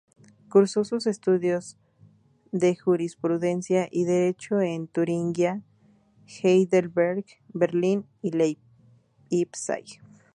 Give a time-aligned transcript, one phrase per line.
[0.49, 1.77] Cursó sus estudios
[2.51, 5.61] de Jurisprudencia y Derecho en Turingia,
[6.25, 10.01] Heidelberg, Berlín y Leipzig.